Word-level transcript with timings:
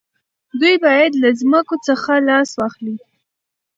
دوی 0.59 0.75
باید 0.85 1.11
له 1.23 1.29
ځمکو 1.39 1.75
څخه 1.87 2.11
لاس 2.29 2.49
واخلي. 2.55 2.95